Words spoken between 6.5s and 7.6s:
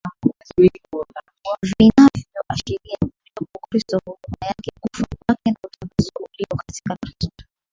katika Kristo